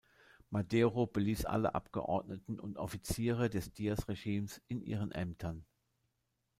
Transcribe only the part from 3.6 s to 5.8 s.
Díaz-Regimes in ihren Ämtern.